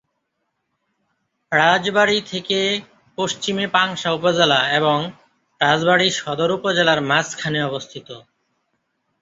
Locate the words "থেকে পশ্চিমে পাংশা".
2.21-4.09